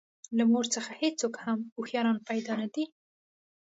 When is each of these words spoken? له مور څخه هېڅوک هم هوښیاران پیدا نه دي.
له 0.37 0.43
مور 0.51 0.65
څخه 0.75 0.91
هېڅوک 1.01 1.33
هم 1.45 1.59
هوښیاران 1.75 2.17
پیدا 2.29 2.53
نه 2.61 2.67
دي. 2.73 2.85